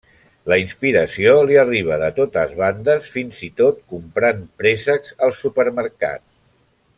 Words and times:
La 0.51 0.55
inspiració 0.59 1.33
li 1.49 1.59
arriba 1.63 1.99
de 2.03 2.07
totes 2.19 2.55
bandes, 2.61 3.11
fins 3.17 3.43
i 3.49 3.51
tot 3.61 3.85
comprant 3.93 4.41
préssecs 4.63 5.15
al 5.29 5.37
supermercat. 5.43 6.27